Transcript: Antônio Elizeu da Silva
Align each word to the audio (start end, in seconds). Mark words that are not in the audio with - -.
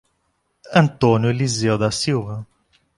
Antônio 0.73 1.29
Elizeu 1.29 1.77
da 1.77 1.91
Silva 1.91 2.47